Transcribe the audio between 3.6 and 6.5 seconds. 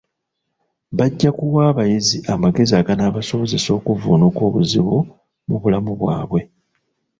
okuvvuunuka obuzibu mu bulamu bwabwe.